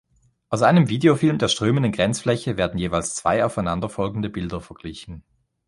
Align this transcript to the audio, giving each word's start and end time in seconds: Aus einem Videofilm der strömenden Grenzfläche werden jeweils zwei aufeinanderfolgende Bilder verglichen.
Aus 0.49 0.63
einem 0.63 0.89
Videofilm 0.89 1.37
der 1.37 1.47
strömenden 1.47 1.91
Grenzfläche 1.91 2.57
werden 2.57 2.79
jeweils 2.79 3.13
zwei 3.13 3.45
aufeinanderfolgende 3.45 4.31
Bilder 4.31 4.59
verglichen. 4.59 5.23